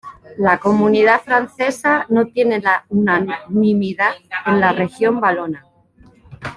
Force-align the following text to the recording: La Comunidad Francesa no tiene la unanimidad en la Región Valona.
La 0.39 0.57
Comunidad 0.57 1.21
Francesa 1.21 2.07
no 2.09 2.25
tiene 2.25 2.59
la 2.59 2.85
unanimidad 2.89 4.13
en 4.47 4.59
la 4.59 4.71
Región 4.73 5.19
Valona. 5.21 5.63